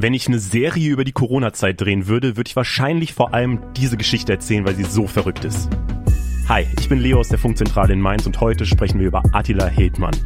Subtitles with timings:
[0.00, 3.96] Wenn ich eine Serie über die Corona-Zeit drehen würde, würde ich wahrscheinlich vor allem diese
[3.96, 5.68] Geschichte erzählen, weil sie so verrückt ist.
[6.48, 9.66] Hi, ich bin Leo aus der Funkzentrale in Mainz und heute sprechen wir über Attila
[9.66, 10.16] Hildmann.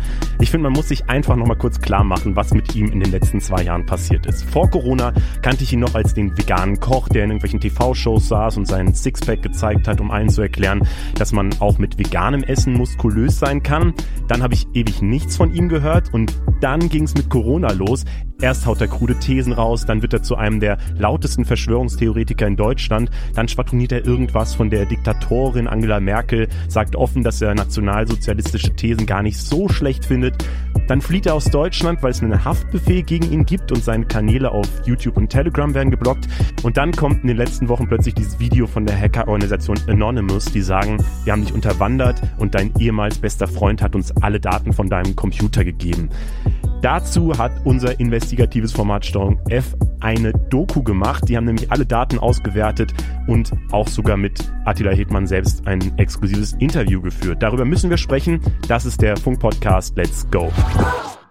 [0.40, 3.10] Ich finde, man muss sich einfach nochmal kurz klar machen, was mit ihm in den
[3.10, 4.44] letzten zwei Jahren passiert ist.
[4.44, 8.58] Vor Corona kannte ich ihn noch als den veganen Koch, der in irgendwelchen TV-Shows saß
[8.58, 12.74] und seinen Sixpack gezeigt hat, um allen zu erklären, dass man auch mit veganem Essen
[12.74, 13.94] muskulös sein kann.
[14.28, 18.04] Dann habe ich ewig nichts von ihm gehört und dann ging es mit Corona los.
[18.42, 22.56] Erst haut er krude Thesen raus, dann wird er zu einem der lautesten Verschwörungstheoretiker in
[22.56, 28.74] Deutschland, dann schwadroniert er irgendwas von der Diktatorin Angela Merkel, sagt offen, dass er nationalsozialistische
[28.74, 30.44] Thesen gar nicht so schlecht findet.
[30.88, 34.50] Dann flieht er aus Deutschland, weil es einen Haftbefehl gegen ihn gibt und seine Kanäle
[34.50, 36.26] auf YouTube und Telegram werden geblockt.
[36.64, 40.62] Und dann kommt in den letzten Wochen plötzlich dieses Video von der Hackerorganisation Anonymous, die
[40.62, 44.88] sagen, wir haben dich unterwandert und dein ehemals bester Freund hat uns alle Daten von
[44.88, 46.08] deinem Computer gegeben.
[46.82, 51.28] Dazu hat unser investigatives Format Steuerung F eine Doku gemacht.
[51.28, 52.92] Die haben nämlich alle Daten ausgewertet
[53.28, 57.40] und auch sogar mit Attila Hildmann selbst ein exklusives Interview geführt.
[57.40, 58.40] Darüber müssen wir sprechen.
[58.66, 60.50] Das ist der Funk-Podcast Let's Go.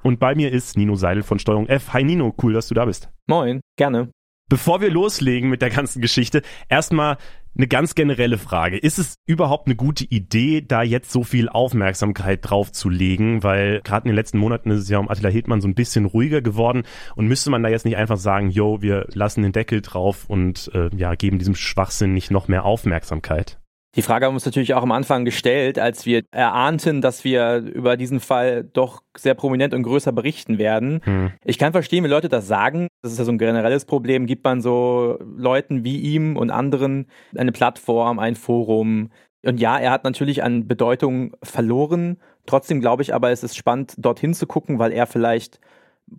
[0.03, 1.91] Und bei mir ist Nino Seidel von Steuerung F.
[1.91, 3.09] Hi Nino, cool, dass du da bist.
[3.27, 4.09] Moin, gerne.
[4.47, 7.17] Bevor wir loslegen mit der ganzen Geschichte, erstmal
[7.55, 8.77] eine ganz generelle Frage.
[8.77, 13.43] Ist es überhaupt eine gute Idee, da jetzt so viel Aufmerksamkeit drauf zu legen?
[13.43, 16.05] Weil gerade in den letzten Monaten ist es ja um Attila Hildmann so ein bisschen
[16.05, 16.83] ruhiger geworden.
[17.15, 20.71] Und müsste man da jetzt nicht einfach sagen, yo, wir lassen den Deckel drauf und
[20.73, 23.60] äh, ja, geben diesem Schwachsinn nicht noch mehr Aufmerksamkeit?
[23.95, 27.57] Die Frage haben wir uns natürlich auch am Anfang gestellt, als wir erahnten, dass wir
[27.57, 31.01] über diesen Fall doch sehr prominent und größer berichten werden.
[31.03, 31.31] Hm.
[31.43, 32.87] Ich kann verstehen, wie Leute das sagen.
[33.01, 34.27] Das ist ja so ein generelles Problem.
[34.27, 39.09] Gibt man so Leuten wie ihm und anderen eine Plattform, ein Forum?
[39.43, 42.17] Und ja, er hat natürlich an Bedeutung verloren.
[42.45, 45.59] Trotzdem glaube ich aber, es ist spannend, dorthin zu gucken, weil er vielleicht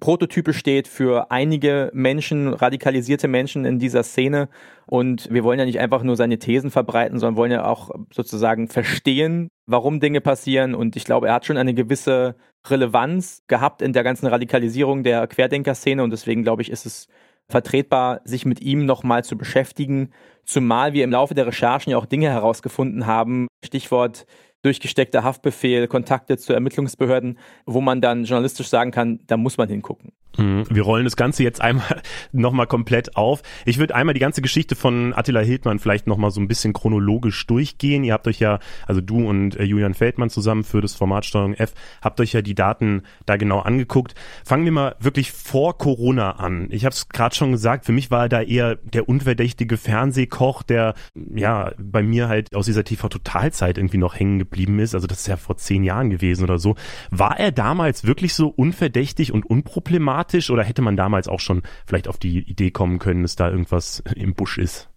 [0.01, 4.49] Prototype steht für einige Menschen, radikalisierte Menschen in dieser Szene.
[4.87, 8.69] Und wir wollen ja nicht einfach nur seine Thesen verbreiten, sondern wollen ja auch sozusagen
[8.69, 10.75] verstehen, warum Dinge passieren.
[10.75, 12.37] Und ich glaube, er hat schon eine gewisse
[12.67, 16.03] Relevanz gehabt in der ganzen Radikalisierung der Querdenker-Szene.
[16.03, 17.09] Und deswegen glaube ich, ist es
[17.49, 20.11] vertretbar, sich mit ihm nochmal zu beschäftigen.
[20.45, 23.47] Zumal wir im Laufe der Recherchen ja auch Dinge herausgefunden haben.
[23.65, 24.27] Stichwort
[24.63, 30.13] durchgesteckter Haftbefehl, Kontakte zu Ermittlungsbehörden, wo man dann journalistisch sagen kann, da muss man hingucken.
[30.39, 30.65] Mhm.
[30.71, 33.43] Wir rollen das Ganze jetzt einmal nochmal komplett auf.
[33.65, 37.47] Ich würde einmal die ganze Geschichte von Attila Hildmann vielleicht nochmal so ein bisschen chronologisch
[37.47, 38.05] durchgehen.
[38.05, 41.55] Ihr habt euch ja, also du und äh, Julian Feldmann zusammen für das Format Steuerung
[41.55, 44.15] F, habt euch ja die Daten da genau angeguckt.
[44.45, 46.69] Fangen wir mal wirklich vor Corona an.
[46.71, 50.63] Ich habe es gerade schon gesagt, für mich war er da eher der unverdächtige Fernsehkoch,
[50.63, 54.95] der ja bei mir halt aus dieser TV-Totalzeit irgendwie noch hängen geblieben ist.
[54.95, 56.77] Also das ist ja vor zehn Jahren gewesen oder so.
[57.11, 62.09] War er damals wirklich so unverdächtig und unproblematisch oder hätte man damals auch schon vielleicht
[62.09, 64.89] auf die Idee kommen können, dass da irgendwas im Busch ist?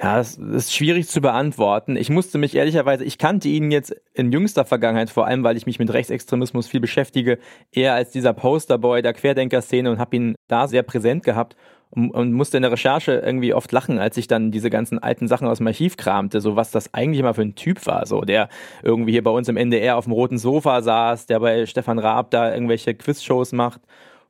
[0.00, 1.96] Ja, das ist schwierig zu beantworten.
[1.96, 5.66] Ich musste mich ehrlicherweise, ich kannte ihn jetzt in jüngster Vergangenheit, vor allem weil ich
[5.66, 7.38] mich mit Rechtsextremismus viel beschäftige,
[7.72, 11.56] eher als dieser Posterboy der Querdenker-Szene und habe ihn da sehr präsent gehabt
[11.90, 15.26] und, und, musste in der Recherche irgendwie oft lachen, als ich dann diese ganzen alten
[15.26, 18.20] Sachen aus dem Archiv kramte, so was das eigentlich immer für ein Typ war, so
[18.20, 18.50] der
[18.84, 22.30] irgendwie hier bei uns im NDR auf dem roten Sofa saß, der bei Stefan Raab
[22.30, 23.80] da irgendwelche Quizshows macht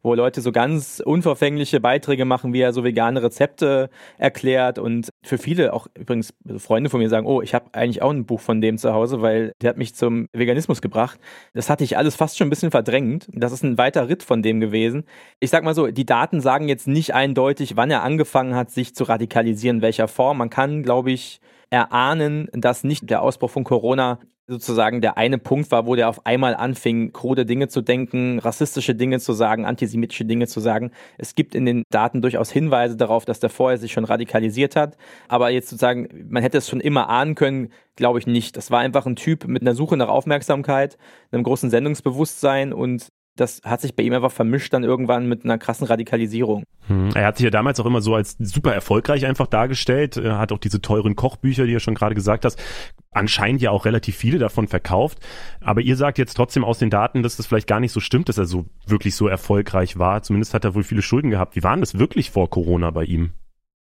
[0.03, 4.78] wo Leute so ganz unverfängliche Beiträge machen, wie er so vegane Rezepte erklärt.
[4.78, 8.26] Und für viele, auch übrigens Freunde von mir sagen, oh, ich habe eigentlich auch ein
[8.26, 11.19] Buch von dem zu Hause, weil der hat mich zum Veganismus gebracht.
[11.54, 13.28] Das hatte ich alles fast schon ein bisschen verdrängt.
[13.32, 15.04] Das ist ein weiter Ritt von dem gewesen.
[15.41, 18.94] Ich sag mal so, die Daten sagen jetzt nicht eindeutig, wann er angefangen hat, sich
[18.94, 20.38] zu radikalisieren, in welcher Form.
[20.38, 25.70] Man kann, glaube ich, erahnen, dass nicht der Ausbruch von Corona sozusagen der eine Punkt
[25.70, 30.25] war, wo der auf einmal anfing, krude Dinge zu denken, rassistische Dinge zu sagen, antisemitische
[30.25, 30.91] Dinge zu sagen.
[31.19, 34.97] Es gibt in den Daten durchaus Hinweise darauf, dass der vorher sich schon radikalisiert hat.
[35.28, 38.56] Aber jetzt sozusagen, man hätte es schon immer ahnen können, glaube ich nicht.
[38.56, 40.97] Das war einfach ein Typ mit einer Suche nach Aufmerksamkeit,
[41.31, 43.08] einem großen Sendungsbewusstsein und
[43.41, 46.65] das hat sich bei ihm einfach vermischt dann irgendwann mit einer krassen Radikalisierung.
[46.87, 47.10] Hm.
[47.15, 50.17] Er hat sich ja damals auch immer so als super erfolgreich einfach dargestellt.
[50.17, 52.61] Er hat auch diese teuren Kochbücher, die du schon gerade gesagt hast,
[53.12, 55.19] anscheinend ja auch relativ viele davon verkauft.
[55.61, 58.29] Aber ihr sagt jetzt trotzdem aus den Daten, dass das vielleicht gar nicht so stimmt,
[58.29, 60.23] dass er so wirklich so erfolgreich war.
[60.23, 61.56] Zumindest hat er wohl viele Schulden gehabt.
[61.56, 63.32] Wie waren das wirklich vor Corona bei ihm?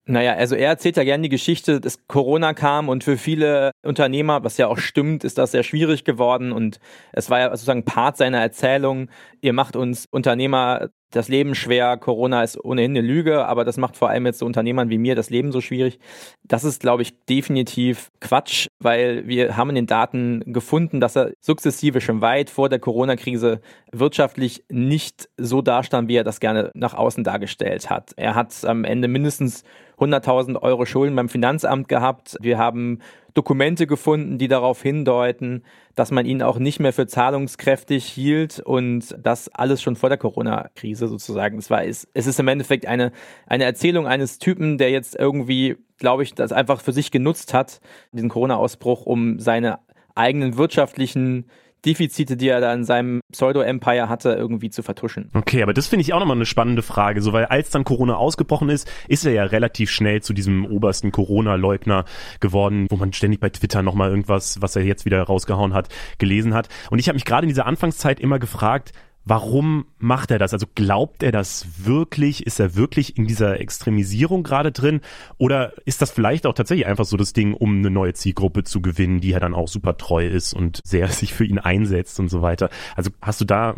[0.06, 4.44] Naja, also er erzählt ja gerne die Geschichte, dass Corona kam und für viele Unternehmer,
[4.44, 6.80] was ja auch stimmt, ist das sehr schwierig geworden und
[7.14, 9.10] es war ja sozusagen Part seiner Erzählung.
[9.40, 13.98] Ihr macht uns Unternehmer das Leben schwer, Corona ist ohnehin eine Lüge, aber das macht
[13.98, 16.00] vor allem jetzt so Unternehmern wie mir das Leben so schwierig.
[16.44, 21.32] Das ist, glaube ich, definitiv Quatsch, weil wir haben in den Daten gefunden, dass er
[21.40, 23.62] sukzessive schon weit vor der Corona-Krise
[23.92, 28.12] wirtschaftlich nicht so dastand, wie er das gerne nach außen dargestellt hat.
[28.18, 29.64] Er hat am Ende mindestens
[30.04, 32.38] 100.000 Euro Schulden beim Finanzamt gehabt.
[32.42, 33.00] Wir haben
[33.34, 35.64] Dokumente gefunden, die darauf hindeuten,
[35.96, 40.18] dass man ihn auch nicht mehr für zahlungskräftig hielt und das alles schon vor der
[40.18, 41.58] Corona-Krise sozusagen.
[41.58, 43.12] Es war, es, ist im Endeffekt eine,
[43.48, 47.80] eine Erzählung eines Typen, der jetzt irgendwie, glaube ich, das einfach für sich genutzt hat,
[48.12, 49.80] diesen Corona-Ausbruch, um seine
[50.16, 51.46] eigenen wirtschaftlichen
[51.86, 55.30] Defizite, die er da in seinem Pseudo-Empire hatte, irgendwie zu vertuschen.
[55.34, 58.16] Okay, aber das finde ich auch nochmal eine spannende Frage, so weil als dann Corona
[58.16, 62.06] ausgebrochen ist, ist er ja relativ schnell zu diesem obersten Corona-Leugner
[62.40, 66.54] geworden, wo man ständig bei Twitter nochmal irgendwas, was er jetzt wieder rausgehauen hat, gelesen
[66.54, 66.70] hat.
[66.90, 68.94] Und ich habe mich gerade in dieser Anfangszeit immer gefragt,
[69.26, 70.54] Warum macht er das?
[70.54, 72.46] Also glaubt er das wirklich?
[72.46, 75.00] Ist er wirklich in dieser Extremisierung gerade drin?
[75.38, 78.82] Oder ist das vielleicht auch tatsächlich einfach so das Ding, um eine neue Zielgruppe zu
[78.82, 82.30] gewinnen, die ja dann auch super treu ist und sehr sich für ihn einsetzt und
[82.30, 82.70] so weiter?
[82.96, 83.76] Also hast du da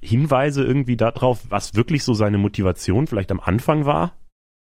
[0.00, 4.14] Hinweise irgendwie darauf, was wirklich so seine Motivation vielleicht am Anfang war?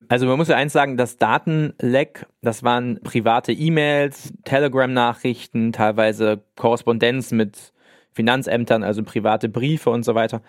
[0.08, 7.30] Also man muss ja eins sagen, das Datenleck, das waren private E-Mails, Telegram-Nachrichten, teilweise Korrespondenz
[7.32, 7.72] mit
[8.18, 10.42] Finanzämtern, also private Briefe und so weiter.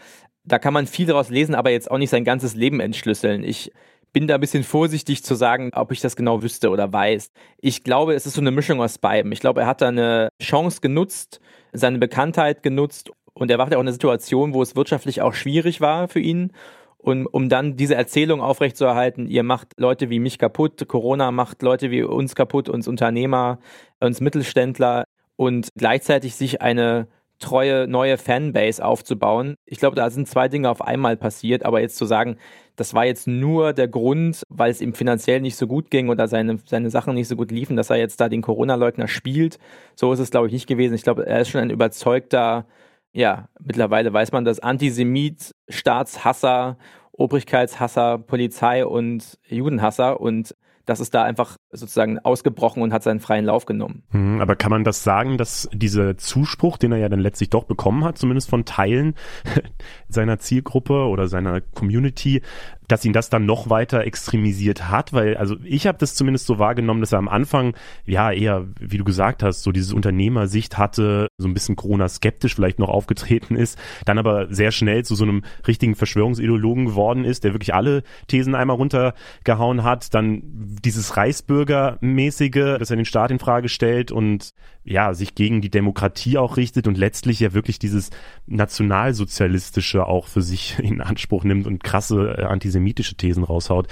[0.44, 3.44] Da kann man viel daraus lesen, aber jetzt auch nicht sein ganzes Leben entschlüsseln.
[3.44, 3.72] Ich
[4.12, 7.32] bin da ein bisschen vorsichtig zu sagen, ob ich das genau wüsste oder weiß.
[7.60, 9.32] Ich glaube, es ist so eine Mischung aus beidem.
[9.32, 11.40] Ich glaube, er hat da eine Chance genutzt,
[11.74, 15.36] seine Bekanntheit genutzt und er war ja auch in einer Situation, wo es wirtschaftlich auch
[15.36, 16.54] schwierig war für ihn.
[16.98, 21.92] Und um dann diese Erzählung aufrechtzuerhalten, ihr macht Leute wie mich kaputt, Corona macht Leute
[21.92, 23.60] wie uns kaputt, uns Unternehmer,
[24.00, 25.06] uns Mittelständler
[25.38, 27.08] und gleichzeitig sich eine
[27.40, 29.56] treue neue Fanbase aufzubauen.
[29.66, 32.38] Ich glaube, da sind zwei Dinge auf einmal passiert, aber jetzt zu sagen,
[32.76, 36.28] das war jetzt nur der Grund, weil es ihm finanziell nicht so gut ging oder
[36.28, 39.58] seine, seine Sachen nicht so gut liefen, dass er jetzt da den Corona-Leugner spielt.
[39.96, 40.94] So ist es, glaube ich, nicht gewesen.
[40.94, 42.66] Ich glaube, er ist schon ein überzeugter,
[43.12, 46.78] ja, mittlerweile weiß man das, Antisemit, Staatshasser,
[47.12, 50.56] Obrigkeitshasser, Polizei und Judenhasser und
[50.90, 54.02] das ist da einfach sozusagen ausgebrochen und hat seinen freien Lauf genommen.
[54.12, 57.66] Mhm, aber kann man das sagen, dass dieser Zuspruch, den er ja dann letztlich doch
[57.66, 59.14] bekommen hat, zumindest von Teilen
[60.10, 62.42] seiner Zielgruppe oder seiner Community,
[62.90, 66.60] dass ihn das dann noch weiter extremisiert hat, weil also ich habe das zumindest so
[66.60, 67.76] wahrgenommen, dass er am Anfang
[68.06, 72.80] ja eher, wie du gesagt hast, so diese Unternehmersicht hatte, so ein bisschen Corona-skeptisch vielleicht
[72.80, 77.54] noch aufgetreten ist, dann aber sehr schnell zu so einem richtigen Verschwörungsideologen geworden ist, der
[77.54, 80.42] wirklich alle Thesen einmal runtergehauen hat, dann
[80.84, 84.50] dieses Reichsbürgermäßige, dass er den Staat in Frage stellt und
[84.90, 88.10] ja, sich gegen die Demokratie auch richtet und letztlich ja wirklich dieses
[88.48, 93.88] nationalsozialistische auch für sich in Anspruch nimmt und krasse äh, antisemitische Thesen raushaut.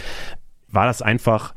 [0.67, 1.53] War das einfach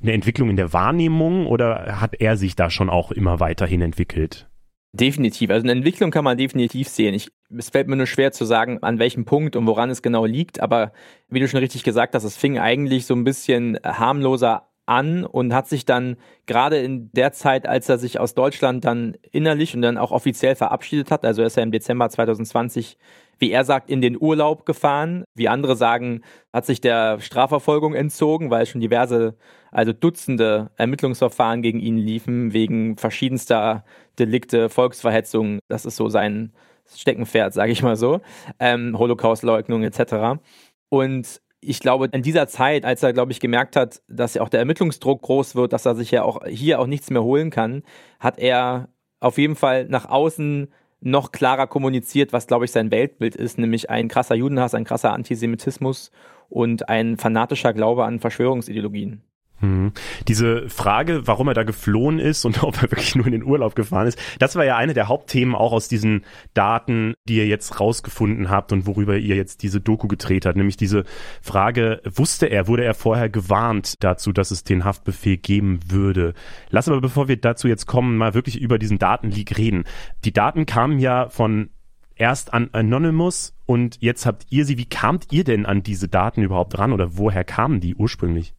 [0.00, 4.48] eine Entwicklung in der Wahrnehmung oder hat er sich da schon auch immer weiterhin entwickelt?
[4.92, 5.50] Definitiv.
[5.50, 7.12] Also eine Entwicklung kann man definitiv sehen.
[7.12, 10.24] Ich, es fällt mir nur schwer zu sagen, an welchem Punkt und woran es genau
[10.24, 10.60] liegt.
[10.60, 10.92] Aber
[11.28, 15.52] wie du schon richtig gesagt hast, es fing eigentlich so ein bisschen harmloser an und
[15.52, 16.16] hat sich dann
[16.46, 20.54] gerade in der Zeit, als er sich aus Deutschland dann innerlich und dann auch offiziell
[20.54, 22.96] verabschiedet hat, also er ist ja im Dezember 2020,
[23.38, 26.22] wie er sagt, in den Urlaub gefahren, wie andere sagen,
[26.52, 29.36] hat sich der Strafverfolgung entzogen, weil schon diverse,
[29.72, 33.84] also Dutzende Ermittlungsverfahren gegen ihn liefen, wegen verschiedenster
[34.18, 36.52] Delikte, Volksverhetzung, das ist so sein
[36.94, 38.20] Steckenpferd, sage ich mal so,
[38.60, 40.40] ähm, Holocaustleugnung etc.
[40.88, 44.48] Und ich glaube, in dieser Zeit, als er, glaube ich, gemerkt hat, dass ja auch
[44.48, 47.82] der Ermittlungsdruck groß wird, dass er sich ja auch hier auch nichts mehr holen kann,
[48.20, 48.88] hat er
[49.20, 50.68] auf jeden Fall nach außen
[51.00, 55.12] noch klarer kommuniziert, was, glaube ich, sein Weltbild ist, nämlich ein krasser Judenhass, ein krasser
[55.12, 56.10] Antisemitismus
[56.48, 59.22] und ein fanatischer Glaube an Verschwörungsideologien.
[59.60, 59.92] Hm.
[60.28, 63.74] Diese Frage, warum er da geflohen ist und ob er wirklich nur in den Urlaub
[63.74, 67.80] gefahren ist, das war ja eine der Hauptthemen auch aus diesen Daten, die ihr jetzt
[67.80, 71.04] rausgefunden habt und worüber ihr jetzt diese Doku gedreht habt, nämlich diese
[71.40, 76.34] Frage, wusste er, wurde er vorher gewarnt dazu, dass es den Haftbefehl geben würde?
[76.68, 79.84] Lass aber, bevor wir dazu jetzt kommen, mal wirklich über diesen Datenleak reden.
[80.24, 81.70] Die Daten kamen ja von
[82.14, 84.78] erst an Anonymous und jetzt habt ihr sie.
[84.78, 88.54] Wie kamt ihr denn an diese Daten überhaupt ran oder woher kamen die ursprünglich?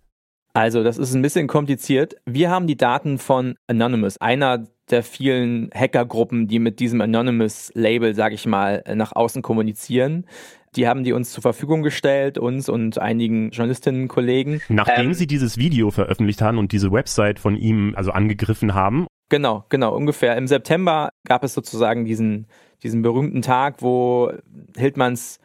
[0.57, 2.15] Also, das ist ein bisschen kompliziert.
[2.25, 8.33] Wir haben die Daten von Anonymous, einer der vielen Hackergruppen, die mit diesem Anonymous-Label, sage
[8.33, 10.25] ich mal, nach außen kommunizieren.
[10.75, 14.59] Die haben die uns zur Verfügung gestellt, uns und einigen Journalistinnen, Kollegen.
[14.67, 19.05] Nachdem ähm, sie dieses Video veröffentlicht haben und diese Website von ihm also angegriffen haben.
[19.29, 20.35] Genau, genau, ungefähr.
[20.37, 22.47] Im September gab es sozusagen diesen,
[22.81, 24.31] diesen berühmten Tag, wo
[24.75, 25.39] Hildmanns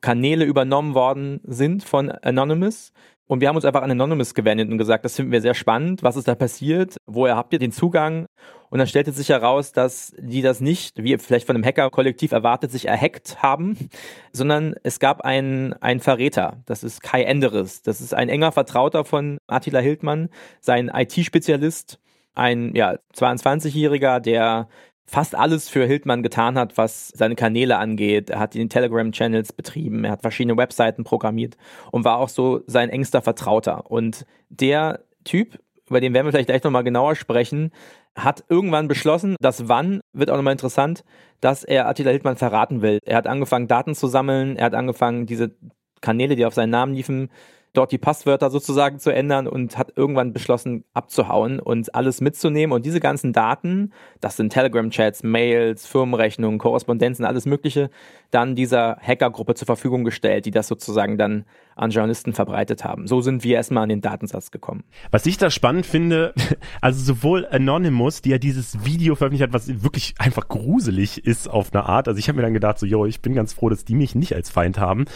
[0.00, 2.92] Kanäle übernommen worden sind von Anonymous.
[3.30, 6.02] Und wir haben uns einfach an Anonymous gewendet und gesagt, das finden wir sehr spannend,
[6.02, 8.26] was ist da passiert, woher habt ihr den Zugang?
[8.70, 12.72] Und dann stellte sich heraus, dass die das nicht, wie vielleicht von einem Hacker-Kollektiv erwartet,
[12.72, 13.88] sich erhackt haben,
[14.32, 16.56] sondern es gab einen, einen Verräter.
[16.66, 17.82] Das ist Kai Enderes.
[17.82, 22.00] Das ist ein enger Vertrauter von Attila Hildmann, sein IT-Spezialist,
[22.34, 24.66] ein ja, 22-Jähriger, der
[25.10, 28.30] fast alles für Hildmann getan hat, was seine Kanäle angeht.
[28.30, 31.56] Er hat die Telegram-Channels betrieben, er hat verschiedene Webseiten programmiert
[31.90, 33.90] und war auch so sein engster Vertrauter.
[33.90, 37.72] Und der Typ, über den werden wir vielleicht gleich nochmal genauer sprechen,
[38.14, 41.04] hat irgendwann beschlossen, dass wann, wird auch nochmal interessant,
[41.40, 43.00] dass er Attila Hildmann verraten will.
[43.04, 45.56] Er hat angefangen, Daten zu sammeln, er hat angefangen, diese
[46.00, 47.30] Kanäle, die auf seinen Namen liefen,
[47.72, 52.84] dort die Passwörter sozusagen zu ändern und hat irgendwann beschlossen abzuhauen und alles mitzunehmen und
[52.84, 57.90] diese ganzen Daten, das sind Telegram-Chats, Mails, Firmenrechnungen, Korrespondenzen, alles Mögliche,
[58.30, 61.44] dann dieser Hackergruppe zur Verfügung gestellt, die das sozusagen dann
[61.76, 63.06] an Journalisten verbreitet haben.
[63.06, 64.84] So sind wir erstmal an den Datensatz gekommen.
[65.10, 66.34] Was ich da spannend finde,
[66.80, 71.72] also sowohl Anonymous, die ja dieses Video veröffentlicht hat, was wirklich einfach gruselig ist auf
[71.72, 72.08] eine Art.
[72.08, 74.14] Also ich habe mir dann gedacht, so, yo, ich bin ganz froh, dass die mich
[74.14, 75.06] nicht als Feind haben.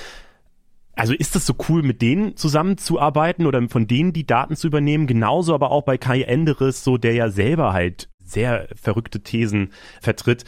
[0.97, 5.07] Also ist das so cool, mit denen zusammenzuarbeiten oder von denen die Daten zu übernehmen?
[5.07, 10.45] Genauso aber auch bei Kai Enderes, so der ja selber halt sehr verrückte Thesen vertritt.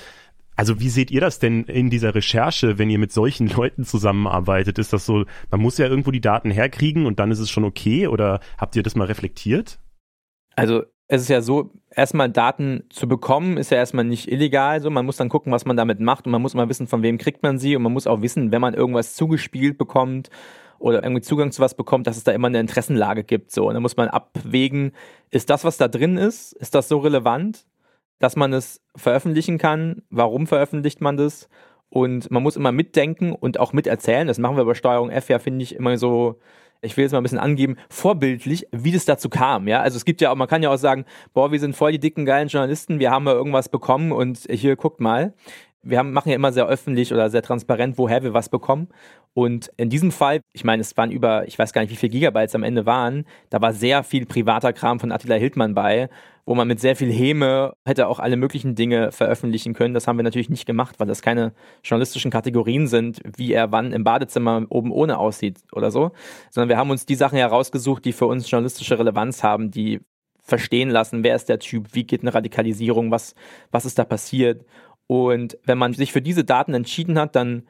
[0.54, 4.78] Also wie seht ihr das denn in dieser Recherche, wenn ihr mit solchen Leuten zusammenarbeitet?
[4.78, 7.64] Ist das so, man muss ja irgendwo die Daten herkriegen und dann ist es schon
[7.64, 9.78] okay oder habt ihr das mal reflektiert?
[10.54, 14.80] Also es ist ja so, erstmal Daten zu bekommen, ist ja erstmal nicht illegal.
[14.80, 17.02] So, man muss dann gucken, was man damit macht und man muss mal wissen, von
[17.02, 20.30] wem kriegt man sie und man muss auch wissen, wenn man irgendwas zugespielt bekommt
[20.78, 23.52] oder irgendwie Zugang zu was bekommt, dass es da immer eine Interessenlage gibt.
[23.52, 24.92] So, und dann muss man abwägen,
[25.30, 27.66] ist das, was da drin ist, ist das so relevant,
[28.18, 30.02] dass man es veröffentlichen kann?
[30.10, 31.48] Warum veröffentlicht man das?
[31.88, 34.26] Und man muss immer mitdenken und auch miterzählen.
[34.26, 36.40] Das machen wir bei Steuerung F ja, finde ich, immer so
[36.86, 39.68] ich will jetzt mal ein bisschen angeben, vorbildlich, wie das dazu kam.
[39.68, 41.92] Ja, also es gibt ja auch, man kann ja auch sagen, boah, wir sind voll
[41.92, 45.34] die dicken, geilen Journalisten, wir haben ja irgendwas bekommen und hier guckt mal.
[45.88, 48.88] Wir haben, machen ja immer sehr öffentlich oder sehr transparent, woher wir was bekommen.
[49.34, 52.10] Und in diesem Fall, ich meine, es waren über, ich weiß gar nicht, wie viele
[52.10, 56.08] Gigabytes am Ende waren, da war sehr viel privater Kram von Attila Hildmann bei,
[56.46, 59.94] wo man mit sehr viel Häme hätte auch alle möglichen Dinge veröffentlichen können.
[59.94, 61.52] Das haben wir natürlich nicht gemacht, weil das keine
[61.82, 66.12] journalistischen Kategorien sind, wie er wann im Badezimmer oben ohne aussieht oder so,
[66.50, 70.00] sondern wir haben uns die Sachen herausgesucht, die für uns journalistische Relevanz haben, die
[70.46, 73.34] verstehen lassen, wer ist der Typ, wie geht eine Radikalisierung, was,
[73.72, 74.64] was ist da passiert.
[75.06, 77.62] Und wenn man sich für diese Daten entschieden hat, dann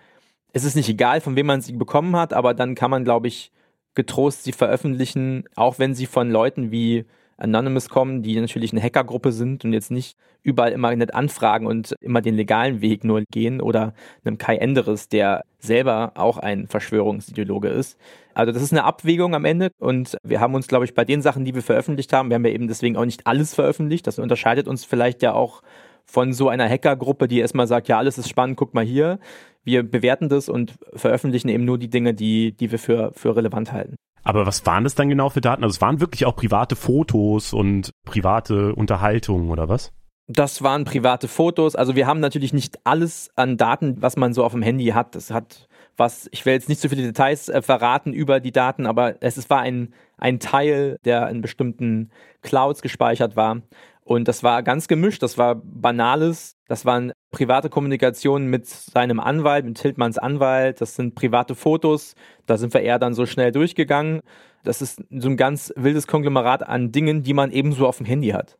[0.52, 3.28] es ist nicht egal, von wem man sie bekommen hat, aber dann kann man, glaube
[3.28, 3.52] ich,
[3.94, 7.04] getrost sie veröffentlichen, auch wenn sie von Leuten wie
[7.38, 11.94] Anonymous kommen, die natürlich eine Hackergruppe sind und jetzt nicht überall immer nicht anfragen und
[12.00, 13.92] immer den legalen Weg nur gehen oder
[14.24, 17.98] einem Kai Enderes, der selber auch ein Verschwörungsideologe ist.
[18.32, 21.20] Also das ist eine Abwägung am Ende und wir haben uns, glaube ich, bei den
[21.20, 24.18] Sachen, die wir veröffentlicht haben, wir haben ja eben deswegen auch nicht alles veröffentlicht, das
[24.18, 25.62] unterscheidet uns vielleicht ja auch
[26.06, 29.18] von so einer Hackergruppe, die erstmal sagt, ja, alles ist spannend, guck mal hier.
[29.64, 33.72] Wir bewerten das und veröffentlichen eben nur die Dinge, die, die wir für, für relevant
[33.72, 33.96] halten.
[34.22, 35.62] Aber was waren das dann genau für Daten?
[35.62, 39.92] Also es waren wirklich auch private Fotos und private Unterhaltungen oder was?
[40.28, 41.76] Das waren private Fotos.
[41.76, 45.14] Also wir haben natürlich nicht alles an Daten, was man so auf dem Handy hat.
[45.14, 48.86] Das hat was, ich will jetzt nicht zu viele Details äh, verraten über die Daten,
[48.86, 52.10] aber es, es war ein, ein Teil, der in bestimmten
[52.42, 53.62] Clouds gespeichert war.
[54.06, 59.64] Und das war ganz gemischt, das war Banales, das waren private Kommunikationen mit seinem Anwalt,
[59.64, 62.14] mit Hildmanns Anwalt, das sind private Fotos,
[62.46, 64.20] da sind wir eher dann so schnell durchgegangen.
[64.62, 68.28] Das ist so ein ganz wildes Konglomerat an Dingen, die man ebenso auf dem Handy
[68.28, 68.56] hat.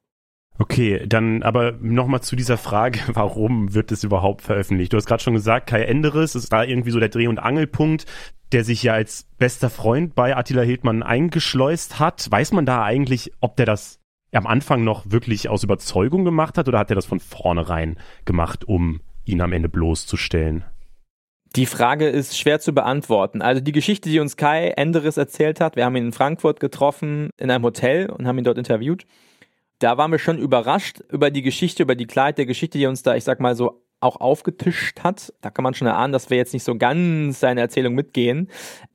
[0.59, 4.93] Okay, dann aber nochmal zu dieser Frage, warum wird es überhaupt veröffentlicht?
[4.93, 8.07] Du hast gerade schon gesagt, Kai Enderes ist da irgendwie so der Dreh- und Angelpunkt,
[8.51, 12.29] der sich ja als bester Freund bei Attila Hildmann eingeschleust hat.
[12.33, 14.01] Weiß man da eigentlich, ob der das
[14.37, 18.65] am Anfang noch wirklich aus Überzeugung gemacht hat oder hat er das von vornherein gemacht,
[18.65, 20.65] um ihn am Ende bloßzustellen?
[21.55, 23.41] Die Frage ist schwer zu beantworten.
[23.41, 27.31] Also die Geschichte, die uns Kai Enderes erzählt hat, wir haben ihn in Frankfurt getroffen,
[27.39, 29.07] in einem Hotel und haben ihn dort interviewt.
[29.79, 33.03] Da waren wir schon überrascht über die Geschichte, über die Klarheit der Geschichte, die uns
[33.03, 35.33] da, ich sag mal so, auch aufgetischt hat.
[35.41, 38.49] Da kann man schon erahnen, dass wir jetzt nicht so ganz seine Erzählung mitgehen.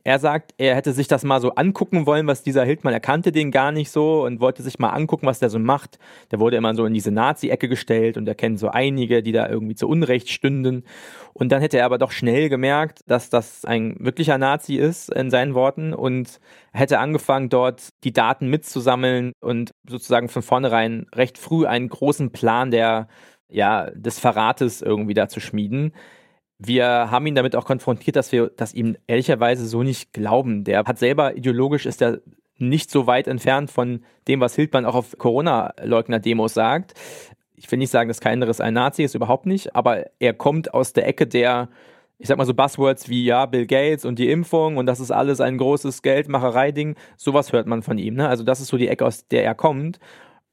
[0.03, 3.31] Er sagt, er hätte sich das mal so angucken wollen, was dieser Hildmann, er kannte
[3.31, 5.99] den gar nicht so und wollte sich mal angucken, was der so macht.
[6.31, 9.47] Der wurde immer so in diese Nazi-Ecke gestellt und er kennt so einige, die da
[9.47, 10.83] irgendwie zu Unrecht stünden.
[11.33, 15.29] Und dann hätte er aber doch schnell gemerkt, dass das ein wirklicher Nazi ist, in
[15.29, 16.39] seinen Worten, und
[16.73, 22.71] hätte angefangen, dort die Daten mitzusammeln und sozusagen von vornherein recht früh einen großen Plan
[22.71, 23.07] der
[23.51, 25.93] ja, des Verrates irgendwie da zu schmieden.
[26.57, 30.63] Wir haben ihn damit auch konfrontiert, dass wir das ihm ehrlicherweise so nicht glauben.
[30.63, 32.19] Der hat selber ideologisch ist er
[32.61, 36.93] nicht so weit entfernt von dem, was Hildmann auch auf Corona-Leugner-Demos sagt.
[37.55, 40.73] Ich will nicht sagen, dass kein anderes ein Nazi ist, überhaupt nicht, aber er kommt
[40.73, 41.69] aus der Ecke der,
[42.19, 45.11] ich sag mal so Buzzwords wie ja, Bill Gates und die Impfung und das ist
[45.11, 46.95] alles ein großes Geldmacherei-Ding.
[47.17, 48.15] Sowas hört man von ihm.
[48.15, 48.27] Ne?
[48.27, 49.99] Also das ist so die Ecke, aus der er kommt.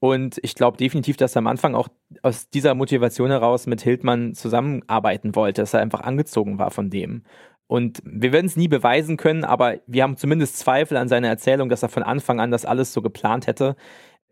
[0.01, 1.89] Und ich glaube definitiv, dass er am Anfang auch
[2.23, 7.25] aus dieser Motivation heraus mit Hildmann zusammenarbeiten wollte, dass er einfach angezogen war von dem.
[7.67, 11.69] Und wir werden es nie beweisen können, aber wir haben zumindest Zweifel an seiner Erzählung,
[11.69, 13.77] dass er von Anfang an das alles so geplant hätte.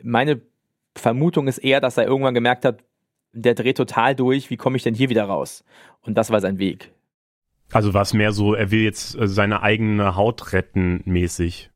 [0.02, 0.40] Meine
[0.94, 2.82] Vermutung ist eher, dass er irgendwann gemerkt hat,
[3.32, 5.64] der dreht total durch, wie komme ich denn hier wieder raus?
[6.00, 6.92] Und das war sein Weg.
[7.72, 11.70] Also war es mehr so, er will jetzt äh, seine eigene Haut retten mäßig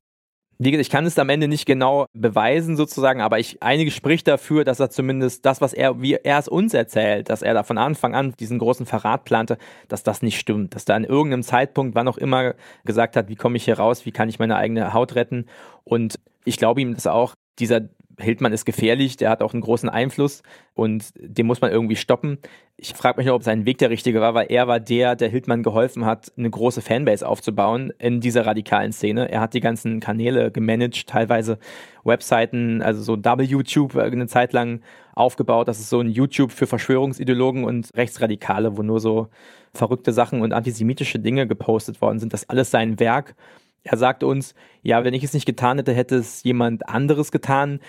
[0.63, 4.29] wie gesagt, ich kann es am Ende nicht genau beweisen sozusagen, aber ich, einige spricht
[4.29, 7.63] dafür, dass er zumindest das, was er, wie er es uns erzählt, dass er da
[7.63, 9.57] von Anfang an diesen großen Verrat plante,
[9.89, 13.37] dass das nicht stimmt, dass da an irgendeinem Zeitpunkt, wann auch immer, gesagt hat, wie
[13.37, 15.47] komme ich hier raus, wie kann ich meine eigene Haut retten.
[15.85, 17.81] Und ich glaube ihm das auch, dieser
[18.19, 20.43] Hildmann ist gefährlich, der hat auch einen großen Einfluss
[20.75, 22.39] und den muss man irgendwie stoppen.
[22.77, 25.29] Ich frage mich nur, ob sein Weg der richtige war, weil er war der, der
[25.29, 29.31] Hildmann geholfen hat, eine große Fanbase aufzubauen in dieser radikalen Szene.
[29.31, 31.59] Er hat die ganzen Kanäle gemanagt, teilweise
[32.05, 34.81] Webseiten, also so Double YouTube eine Zeit lang
[35.15, 35.69] aufgebaut.
[35.69, 39.29] Das ist so ein YouTube für Verschwörungsideologen und Rechtsradikale, wo nur so
[39.73, 42.33] verrückte Sachen und antisemitische Dinge gepostet worden sind.
[42.33, 43.35] Das alles sein Werk.
[43.83, 47.81] Er sagt uns, ja, wenn ich es nicht getan hätte, hätte es jemand anderes getan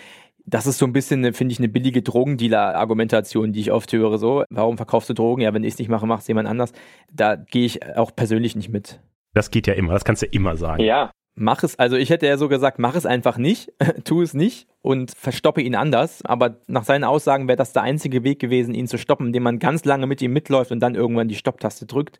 [0.46, 4.18] das ist so ein bisschen, finde ich, eine billige Drogendealer-Argumentation, die ich oft höre.
[4.18, 5.42] So, warum verkaufst du Drogen?
[5.42, 6.74] Ja, wenn ich es nicht mache, macht es jemand anders.
[7.12, 9.00] Da gehe ich auch persönlich nicht mit.
[9.34, 10.84] Das geht ja immer, das kannst du ja immer sagen.
[10.84, 11.12] Ja.
[11.34, 13.72] Mach es, also ich hätte ja so gesagt, mach es einfach nicht,
[14.04, 16.26] tu es nicht und verstoppe ihn anders.
[16.26, 19.60] Aber nach seinen Aussagen wäre das der einzige Weg gewesen, ihn zu stoppen, indem man
[19.60, 22.20] ganz lange mit ihm mitläuft und dann irgendwann die Stopptaste drückt.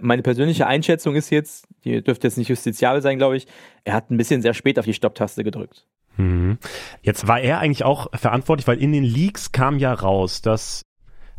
[0.00, 3.46] Meine persönliche Einschätzung ist jetzt, die dürfte jetzt nicht justiziabel sein, glaube ich,
[3.84, 5.86] er hat ein bisschen sehr spät auf die Stopptaste gedrückt.
[6.16, 6.58] Mhm.
[7.02, 10.82] Jetzt war er eigentlich auch verantwortlich, weil in den Leaks kam ja raus, dass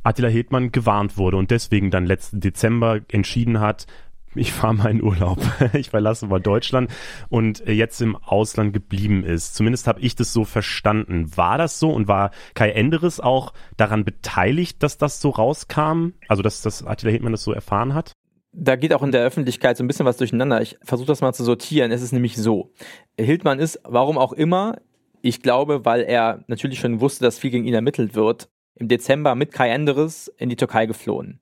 [0.03, 3.85] Attila Hildmann gewarnt wurde und deswegen dann letzten Dezember entschieden hat,
[4.33, 5.39] ich fahre mal in Urlaub,
[5.73, 6.89] ich verlasse mal Deutschland
[7.29, 9.55] und jetzt im Ausland geblieben ist.
[9.55, 11.35] Zumindest habe ich das so verstanden.
[11.35, 16.13] War das so und war Kai Enderes auch daran beteiligt, dass das so rauskam?
[16.29, 18.13] Also dass, dass Attila Hildmann das so erfahren hat?
[18.53, 20.61] Da geht auch in der Öffentlichkeit so ein bisschen was durcheinander.
[20.61, 21.91] Ich versuche das mal zu sortieren.
[21.91, 22.71] Es ist nämlich so.
[23.17, 24.77] Hildmann ist, warum auch immer,
[25.21, 29.35] ich glaube, weil er natürlich schon wusste, dass viel gegen ihn ermittelt wird, im Dezember
[29.35, 31.39] mit Kai Enderes in die Türkei geflohen.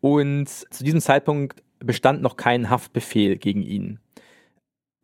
[0.00, 4.00] Und zu diesem Zeitpunkt bestand noch kein Haftbefehl gegen ihn.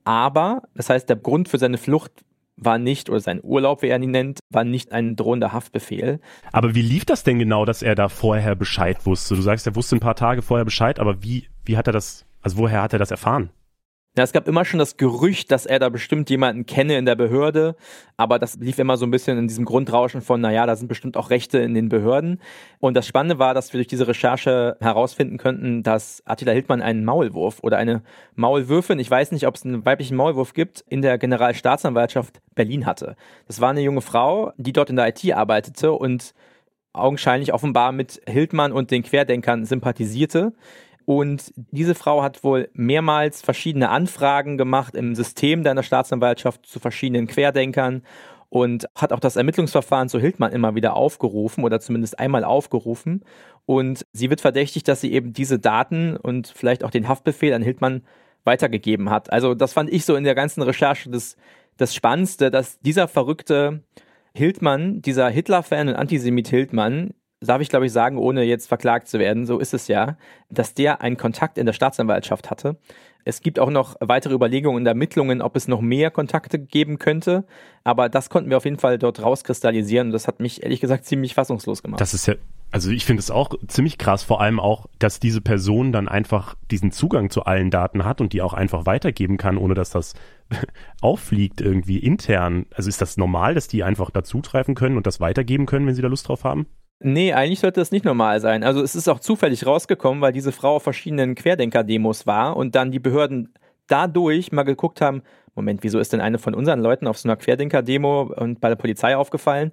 [0.04, 2.24] Aber, das heißt, der Grund für seine Flucht
[2.58, 6.20] war nicht, oder sein Urlaub, wie er ihn nennt, war nicht ein drohender Haftbefehl.
[6.52, 9.36] Aber wie lief das denn genau, dass er da vorher Bescheid wusste?
[9.36, 12.26] Du sagst, er wusste ein paar Tage vorher Bescheid, aber wie, wie hat er das,
[12.42, 13.50] also woher hat er das erfahren?
[14.18, 17.14] Ja, es gab immer schon das Gerücht, dass er da bestimmt jemanden kenne in der
[17.14, 17.76] Behörde,
[18.16, 21.16] aber das lief immer so ein bisschen in diesem Grundrauschen von, naja, da sind bestimmt
[21.16, 22.40] auch Rechte in den Behörden.
[22.81, 27.04] Und das Spannende war, dass wir durch diese Recherche herausfinden könnten, dass Attila Hildmann einen
[27.04, 28.02] Maulwurf oder eine
[28.35, 33.14] Maulwürfin, ich weiß nicht, ob es einen weiblichen Maulwurf gibt, in der Generalstaatsanwaltschaft Berlin hatte.
[33.46, 36.35] Das war eine junge Frau, die dort in der IT arbeitete und
[36.92, 40.54] augenscheinlich offenbar mit Hildmann und den Querdenkern sympathisierte.
[41.08, 47.26] Und diese Frau hat wohl mehrmals verschiedene Anfragen gemacht im System deiner Staatsanwaltschaft zu verschiedenen
[47.26, 48.02] Querdenkern
[48.50, 53.24] und hat auch das Ermittlungsverfahren zu Hildmann immer wieder aufgerufen oder zumindest einmal aufgerufen.
[53.64, 57.62] Und sie wird verdächtigt, dass sie eben diese Daten und vielleicht auch den Haftbefehl an
[57.62, 58.02] Hildmann
[58.44, 59.32] weitergegeben hat.
[59.32, 61.38] Also das fand ich so in der ganzen Recherche das,
[61.78, 63.82] das Spannendste, dass dieser verrückte
[64.34, 69.18] Hildmann, dieser Hitler-Fan und Antisemit Hildmann, darf ich glaube ich sagen, ohne jetzt verklagt zu
[69.18, 70.16] werden, so ist es ja,
[70.51, 72.77] dass der einen Kontakt in der Staatsanwaltschaft hatte.
[73.24, 77.44] Es gibt auch noch weitere Überlegungen und Ermittlungen, ob es noch mehr Kontakte geben könnte.
[77.85, 81.05] Aber das konnten wir auf jeden Fall dort rauskristallisieren und das hat mich ehrlich gesagt
[81.05, 82.01] ziemlich fassungslos gemacht.
[82.01, 82.37] Das ist ja,
[82.70, 86.55] also ich finde es auch ziemlich krass, vor allem auch, dass diese Person dann einfach
[86.70, 90.14] diesen Zugang zu allen Daten hat und die auch einfach weitergeben kann, ohne dass das
[91.03, 92.66] auffliegt irgendwie intern.
[92.74, 96.03] Also ist das normal, dass die einfach dazugreifen können und das weitergeben können, wenn sie
[96.03, 96.66] da Lust drauf haben?
[97.00, 98.64] Nee, eigentlich sollte das nicht normal sein.
[98.64, 102.90] Also es ist auch zufällig rausgekommen, weil diese Frau auf verschiedenen Querdenker-Demos war und dann
[102.90, 103.54] die Behörden
[103.87, 105.22] dadurch mal geguckt haben,
[105.54, 108.76] Moment, wieso ist denn eine von unseren Leuten auf so einer Querdenker-Demo und bei der
[108.76, 109.72] Polizei aufgefallen?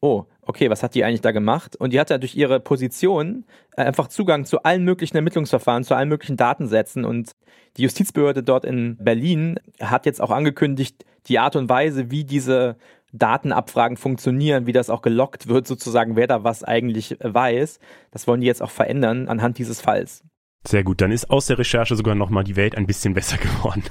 [0.00, 1.76] Oh, okay, was hat die eigentlich da gemacht?
[1.76, 3.44] Und die hat ja durch ihre Position
[3.76, 7.04] einfach Zugang zu allen möglichen Ermittlungsverfahren, zu allen möglichen Datensätzen.
[7.04, 7.32] Und
[7.76, 12.76] die Justizbehörde dort in Berlin hat jetzt auch angekündigt, die Art und Weise, wie diese
[13.14, 17.78] Datenabfragen funktionieren, wie das auch gelockt wird, sozusagen, wer da was eigentlich weiß.
[18.10, 20.24] Das wollen die jetzt auch verändern anhand dieses Falls.
[20.66, 23.84] Sehr gut, dann ist aus der Recherche sogar nochmal die Welt ein bisschen besser geworden.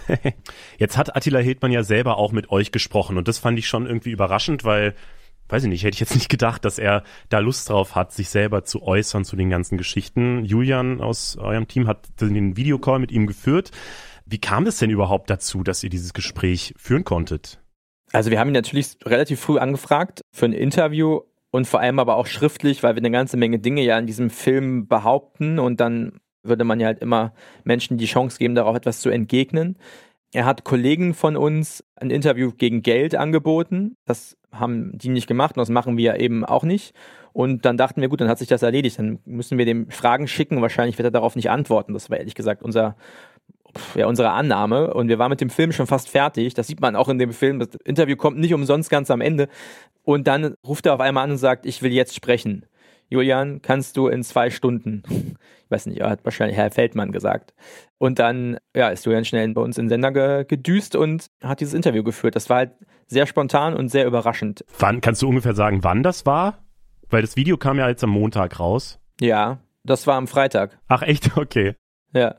[0.78, 3.86] Jetzt hat Attila Hildmann ja selber auch mit euch gesprochen und das fand ich schon
[3.86, 4.96] irgendwie überraschend, weil,
[5.50, 8.30] weiß ich nicht, hätte ich jetzt nicht gedacht, dass er da Lust drauf hat, sich
[8.30, 10.44] selber zu äußern zu den ganzen Geschichten.
[10.44, 13.72] Julian aus eurem Team hat den Videocall mit ihm geführt.
[14.26, 17.63] Wie kam es denn überhaupt dazu, dass ihr dieses Gespräch führen konntet?
[18.14, 21.22] Also wir haben ihn natürlich relativ früh angefragt für ein Interview
[21.52, 24.30] und vor allem aber auch schriftlich, weil wir eine ganze Menge Dinge ja in diesem
[24.30, 29.02] Film behaupten und dann würde man ja halt immer Menschen die Chance geben, darauf etwas
[29.02, 29.78] zu entgegnen.
[30.32, 33.96] Er hat Kollegen von uns ein Interview gegen Geld angeboten.
[34.06, 36.96] Das haben die nicht gemacht und das machen wir eben auch nicht.
[37.34, 38.98] Und dann dachten wir, gut, dann hat sich das erledigt.
[38.98, 40.62] Dann müssen wir dem Fragen schicken.
[40.62, 41.94] Wahrscheinlich wird er darauf nicht antworten.
[41.94, 42.96] Das war ehrlich gesagt unser,
[43.96, 44.94] ja, unsere Annahme.
[44.94, 46.54] Und wir waren mit dem Film schon fast fertig.
[46.54, 47.60] Das sieht man auch in dem Film.
[47.60, 49.48] Das Interview kommt nicht umsonst ganz am Ende.
[50.04, 52.66] Und dann ruft er auf einmal an und sagt, ich will jetzt sprechen.
[53.10, 55.04] Julian, kannst du in zwei Stunden?
[55.66, 57.54] Ich weiß nicht, er hat wahrscheinlich Herr Feldmann gesagt.
[57.98, 61.60] Und dann ja, ist Julian schnell bei uns in den Sender ge gedüst und hat
[61.60, 62.36] dieses Interview geführt.
[62.36, 62.72] Das war halt
[63.08, 64.66] sehr spontan und sehr überraschend.
[64.80, 66.64] Wann kannst du ungefähr sagen, wann das war?
[67.10, 69.00] Weil das Video kam ja jetzt am Montag raus.
[69.20, 70.80] Ja, das war am Freitag.
[70.88, 71.38] Ach echt?
[71.38, 71.76] Okay.
[72.14, 72.36] Ja.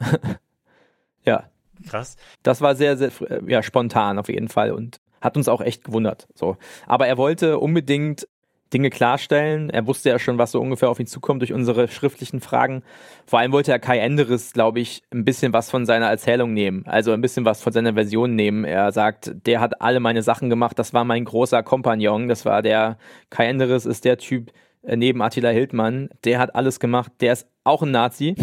[1.24, 1.44] Ja.
[1.88, 2.16] Krass.
[2.42, 3.10] Das war sehr, sehr
[3.46, 6.28] ja, spontan auf jeden Fall und hat uns auch echt gewundert.
[6.34, 6.56] So.
[6.86, 8.28] Aber er wollte unbedingt
[8.72, 9.70] Dinge klarstellen.
[9.70, 12.82] Er wusste ja schon, was so ungefähr auf ihn zukommt durch unsere schriftlichen Fragen.
[13.24, 16.84] Vor allem wollte er Kai Enderes, glaube ich, ein bisschen was von seiner Erzählung nehmen.
[16.86, 18.64] Also ein bisschen was von seiner Version nehmen.
[18.64, 20.78] Er sagt, der hat alle meine Sachen gemacht.
[20.78, 22.28] Das war mein großer Kompagnon.
[22.28, 22.98] Das war der,
[23.30, 24.52] Kai Enderes ist der Typ, äh,
[24.86, 28.34] neben Attila Hildmann, der hat alles gemacht, der ist auch ein Nazi.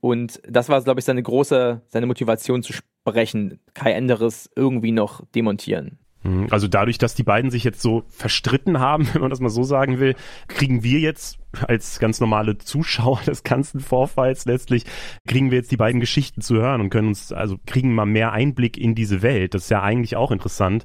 [0.00, 5.24] Und das war, glaube ich, seine große, seine Motivation zu sprechen, Kai Enderes irgendwie noch
[5.34, 5.98] demontieren.
[6.22, 6.48] Mhm.
[6.50, 9.62] Also dadurch, dass die beiden sich jetzt so verstritten haben, wenn man das mal so
[9.62, 10.14] sagen will,
[10.48, 14.84] kriegen wir jetzt als ganz normale Zuschauer des ganzen Vorfalls letztlich,
[15.26, 18.32] kriegen wir jetzt die beiden Geschichten zu hören und können uns, also kriegen mal mehr
[18.32, 19.54] Einblick in diese Welt.
[19.54, 20.84] Das ist ja eigentlich auch interessant,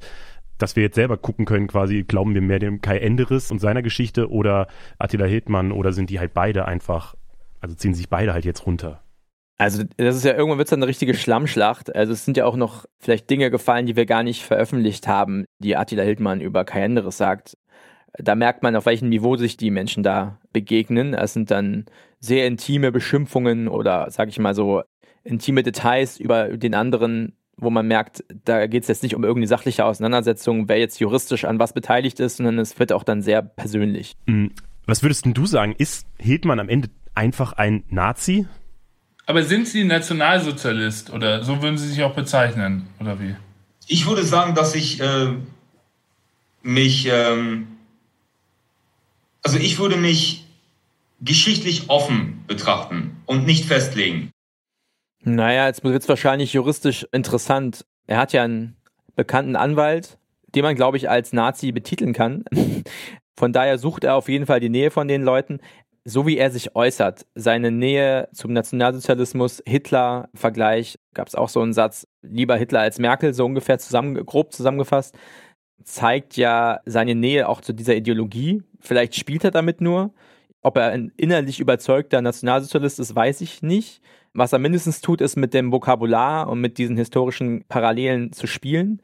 [0.63, 3.81] dass wir jetzt selber gucken können, quasi, glauben wir mehr dem Kai Enderes und seiner
[3.81, 7.15] Geschichte oder Attila Hildmann oder sind die halt beide einfach,
[7.59, 9.03] also ziehen sich beide halt jetzt runter.
[9.57, 11.93] Also das ist ja irgendwann wird es eine richtige Schlammschlacht.
[11.93, 15.45] Also es sind ja auch noch vielleicht Dinge gefallen, die wir gar nicht veröffentlicht haben,
[15.59, 17.57] die Attila Hildmann über Kai Henderes sagt.
[18.13, 21.13] Da merkt man, auf welchem Niveau sich die Menschen da begegnen.
[21.13, 21.85] Es sind dann
[22.19, 24.83] sehr intime Beschimpfungen oder, sag ich mal so,
[25.23, 29.47] intime Details über den anderen, wo man merkt, da geht es jetzt nicht um irgendeine
[29.47, 33.41] sachliche Auseinandersetzung, wer jetzt juristisch an was beteiligt ist, sondern es wird auch dann sehr
[33.41, 34.15] persönlich.
[34.27, 34.51] Hm,
[34.85, 35.75] was würdest denn du sagen?
[35.77, 38.47] Ist Hildmann am Ende einfach ein Nazi?
[39.25, 43.35] Aber sind Sie Nationalsozialist oder so würden Sie sich auch bezeichnen oder wie?
[43.87, 45.33] Ich würde sagen, dass ich äh,
[46.61, 47.67] mich, ähm,
[49.41, 50.45] also ich würde mich
[51.21, 54.31] geschichtlich offen betrachten und nicht festlegen.
[55.23, 57.85] Naja, jetzt wird es wahrscheinlich juristisch interessant.
[58.07, 58.75] Er hat ja einen
[59.15, 60.17] bekannten Anwalt,
[60.55, 62.45] den man, glaube ich, als Nazi betiteln kann.
[63.35, 65.59] Von daher sucht er auf jeden Fall die Nähe von den Leuten
[66.05, 71.73] so wie er sich äußert, seine Nähe zum Nationalsozialismus, Hitler-Vergleich, gab es auch so einen
[71.73, 75.17] Satz, lieber Hitler als Merkel, so ungefähr zusammen, grob zusammengefasst,
[75.83, 78.63] zeigt ja seine Nähe auch zu dieser Ideologie.
[78.79, 80.13] Vielleicht spielt er damit nur.
[80.61, 84.01] Ob er ein innerlich überzeugter Nationalsozialist ist, weiß ich nicht.
[84.33, 89.01] Was er mindestens tut, ist mit dem Vokabular und mit diesen historischen Parallelen zu spielen.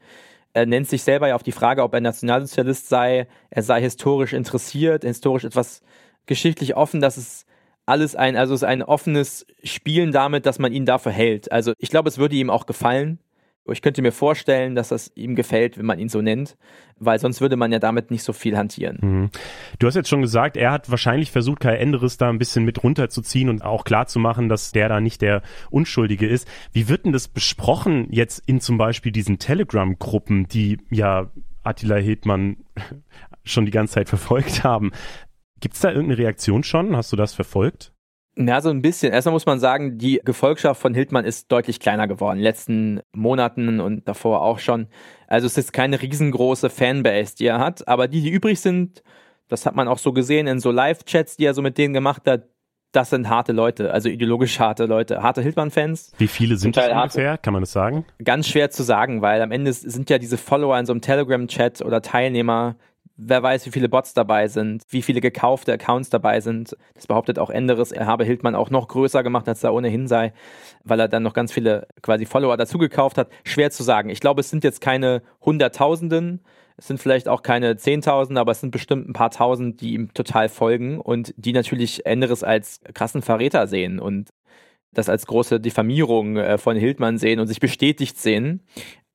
[0.52, 3.28] Er nennt sich selber ja auf die Frage, ob er Nationalsozialist sei.
[3.50, 5.82] Er sei historisch interessiert, historisch etwas
[6.26, 7.46] geschichtlich offen, dass es
[7.86, 11.50] alles ein, also es ein offenes Spielen damit, dass man ihn dafür hält.
[11.52, 13.20] Also ich glaube, es würde ihm auch gefallen.
[13.66, 16.56] Ich könnte mir vorstellen, dass das ihm gefällt, wenn man ihn so nennt,
[16.98, 18.98] weil sonst würde man ja damit nicht so viel hantieren.
[19.00, 19.30] Mhm.
[19.78, 22.82] Du hast jetzt schon gesagt, er hat wahrscheinlich versucht, Kai Enderes da ein bisschen mit
[22.82, 26.48] runterzuziehen und auch klarzumachen, dass der da nicht der Unschuldige ist.
[26.72, 31.30] Wie wird denn das besprochen jetzt in zum Beispiel diesen Telegram-Gruppen, die ja
[31.62, 32.56] Attila Hildmann
[33.44, 34.90] schon die ganze Zeit verfolgt haben?
[35.60, 36.96] Gibt es da irgendeine Reaktion schon?
[36.96, 37.92] Hast du das verfolgt?
[38.46, 39.12] Ja, so ein bisschen.
[39.12, 42.38] Erstmal muss man sagen, die Gefolgschaft von Hildmann ist deutlich kleiner geworden.
[42.38, 44.86] In den letzten Monaten und davor auch schon.
[45.26, 47.86] Also es ist keine riesengroße Fanbase, die er hat.
[47.86, 49.02] Aber die, die übrig sind,
[49.48, 52.22] das hat man auch so gesehen in so Live-Chats, die er so mit denen gemacht
[52.26, 52.44] hat,
[52.92, 56.12] das sind harte Leute, also ideologisch harte Leute, harte Hildmann-Fans.
[56.18, 57.38] Wie viele sind das ungefähr?
[57.38, 58.04] Kann man das sagen?
[58.24, 61.82] Ganz schwer zu sagen, weil am Ende sind ja diese Follower in so einem Telegram-Chat
[61.82, 62.76] oder Teilnehmer,
[63.22, 66.74] Wer weiß, wie viele Bots dabei sind, wie viele gekaufte Accounts dabei sind.
[66.94, 67.92] Das behauptet auch Enderes.
[67.92, 70.32] Er habe Hildmann auch noch größer gemacht, als er ohnehin sei,
[70.84, 73.28] weil er dann noch ganz viele quasi Follower dazu gekauft hat.
[73.44, 74.08] Schwer zu sagen.
[74.08, 76.40] Ich glaube, es sind jetzt keine Hunderttausenden.
[76.78, 80.14] Es sind vielleicht auch keine Zehntausend, aber es sind bestimmt ein paar Tausend, die ihm
[80.14, 84.30] total folgen und die natürlich Enderes als krassen Verräter sehen und
[84.92, 88.62] das als große Diffamierung äh, von Hildmann sehen und sich bestätigt sehen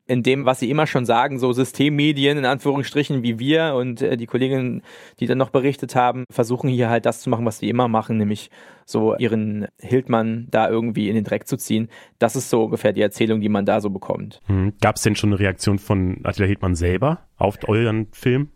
[0.08, 4.18] in dem, was sie immer schon sagen, so Systemmedien in Anführungsstrichen wie wir und äh,
[4.18, 4.84] die Kolleginnen,
[5.20, 8.18] die dann noch berichtet haben, versuchen hier halt das zu machen, was sie immer machen,
[8.18, 8.52] nämlich
[8.86, 11.90] so ihren Hildmann da irgendwie in den Dreck zu ziehen.
[12.20, 14.42] Das ist so ungefähr die Erzählung, die man da so bekommt.
[14.46, 14.74] Hm.
[14.80, 18.50] Gab es denn schon eine Reaktion von Attila Hildmann selber auf euren Film?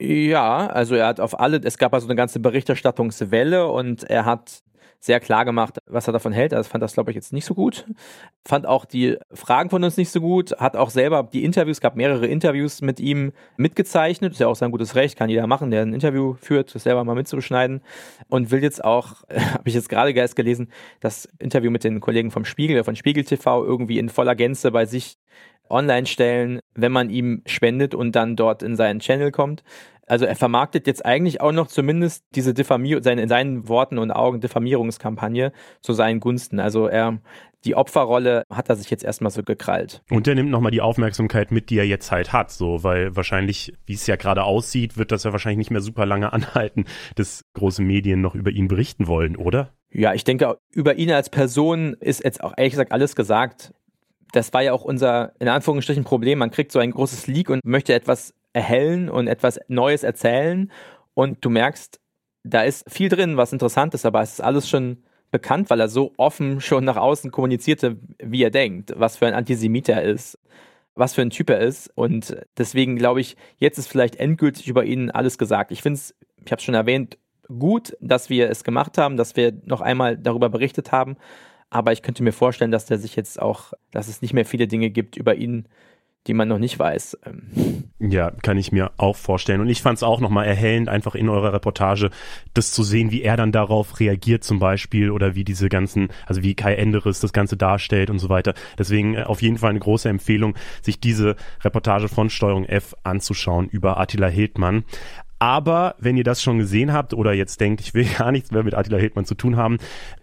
[0.00, 4.62] Ja, also er hat auf alle, es gab also eine ganze Berichterstattungswelle und er hat
[5.00, 6.52] sehr klar gemacht, was er davon hält.
[6.52, 7.86] Also fand das, glaube ich, jetzt nicht so gut.
[8.44, 10.52] Fand auch die Fragen von uns nicht so gut.
[10.58, 14.32] Hat auch selber die Interviews, gab mehrere Interviews mit ihm mitgezeichnet.
[14.32, 17.04] Ist ja auch sein gutes Recht, kann jeder machen, der ein Interview führt, das selber
[17.04, 17.82] mal mitzuschneiden.
[18.28, 22.30] Und will jetzt auch, habe ich jetzt gerade erst gelesen, das Interview mit den Kollegen
[22.30, 25.16] vom Spiegel, von Spiegel TV irgendwie in voller Gänze bei sich
[25.70, 29.62] online stellen, wenn man ihm spendet und dann dort in seinen Channel kommt.
[30.10, 34.10] Also er vermarktet jetzt eigentlich auch noch zumindest diese Diffamierung, seine, in seinen Worten und
[34.10, 36.60] Augen Diffamierungskampagne zu seinen Gunsten.
[36.60, 37.20] Also er,
[37.64, 40.02] die Opferrolle hat er sich jetzt erstmal so gekrallt.
[40.10, 43.72] Und er nimmt nochmal die Aufmerksamkeit mit, die er jetzt halt hat, so, weil wahrscheinlich,
[43.86, 46.84] wie es ja gerade aussieht, wird das ja wahrscheinlich nicht mehr super lange anhalten,
[47.16, 49.74] dass große Medien noch über ihn berichten wollen, oder?
[49.90, 53.72] Ja, ich denke, über ihn als Person ist jetzt auch ehrlich gesagt alles gesagt
[54.32, 56.38] das war ja auch unser, in Anführungsstrichen, Problem.
[56.38, 60.72] Man kriegt so ein großes Leak und möchte etwas erhellen und etwas Neues erzählen.
[61.14, 62.00] Und du merkst,
[62.42, 65.88] da ist viel drin, was interessant ist, aber es ist alles schon bekannt, weil er
[65.88, 70.38] so offen schon nach außen kommunizierte, wie er denkt, was für ein Antisemit er ist,
[70.96, 71.88] was für ein Typ er ist.
[71.94, 75.70] Und deswegen glaube ich, jetzt ist vielleicht endgültig über ihn alles gesagt.
[75.70, 77.16] Ich finde es, ich habe es schon erwähnt,
[77.46, 81.16] gut, dass wir es gemacht haben, dass wir noch einmal darüber berichtet haben.
[81.70, 84.66] Aber ich könnte mir vorstellen, dass der sich jetzt auch, dass es nicht mehr viele
[84.66, 85.68] Dinge gibt über ihn,
[86.26, 87.18] die man noch nicht weiß.
[87.24, 87.90] Ähm.
[87.98, 89.60] Ja, kann ich mir auch vorstellen.
[89.60, 92.10] Und ich fand es auch nochmal erhellend, einfach in eurer Reportage,
[92.54, 96.42] das zu sehen, wie er dann darauf reagiert zum Beispiel oder wie diese ganzen, also
[96.42, 98.54] wie Kai Enderes das Ganze darstellt und so weiter.
[98.78, 103.68] Deswegen äh, auf jeden Fall eine große Empfehlung, sich diese Reportage von Steuerung F anzuschauen
[103.68, 104.84] über Attila Hildmann.
[105.38, 108.62] Aber wenn ihr das schon gesehen habt oder jetzt denkt, ich will gar nichts mehr
[108.62, 109.78] mit Attila Hildmann zu tun haben,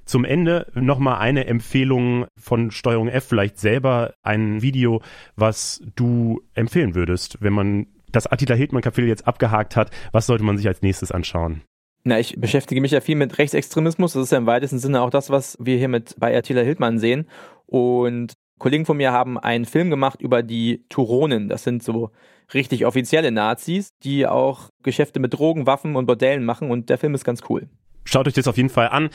[0.05, 5.01] zum Ende nochmal eine Empfehlung von Steuerung F, vielleicht selber ein Video,
[5.35, 10.57] was du empfehlen würdest, wenn man das Attila Hildmann-Kapitel jetzt abgehakt hat, was sollte man
[10.57, 11.61] sich als nächstes anschauen?
[12.07, 14.13] Na, ich beschäftige mich ja viel mit Rechtsextremismus.
[14.13, 16.99] Das ist ja im weitesten Sinne auch das, was wir hier mit bei Attila Hildmann
[16.99, 17.27] sehen.
[17.65, 21.49] Und Kollegen von mir haben einen Film gemacht über die Turonen.
[21.49, 22.11] Das sind so
[22.53, 27.15] richtig offizielle Nazis, die auch Geschäfte mit Drogen, Waffen und Bordellen machen und der Film
[27.15, 27.67] ist ganz cool.
[28.05, 29.09] Schaut euch das auf jeden Fall an.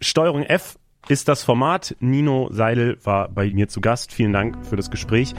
[0.00, 0.76] Steuerung F
[1.08, 1.96] ist das Format.
[2.00, 4.12] Nino Seidel war bei mir zu Gast.
[4.12, 5.34] Vielen Dank für das Gespräch.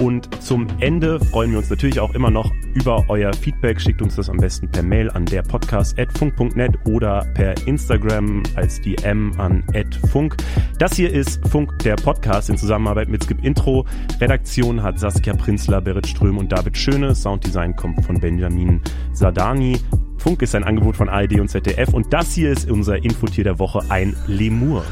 [0.00, 3.80] Und zum Ende freuen wir uns natürlich auch immer noch über euer Feedback.
[3.80, 9.64] Schickt uns das am besten per Mail an derpodcast.funk.net oder per Instagram als DM an
[10.10, 10.36] @funk.
[10.78, 13.86] Das hier ist Funk, der Podcast in Zusammenarbeit mit Skip Intro.
[14.20, 17.14] Redaktion hat Saskia Prinzler, Berit Ström und David Schöne.
[17.14, 19.80] Sounddesign kommt von Benjamin Sadani.
[20.18, 23.58] Funk ist ein Angebot von ARD und ZDF und das hier ist unser Infotier der
[23.58, 24.84] Woche, ein Lemur.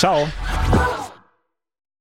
[0.00, 0.26] 下午。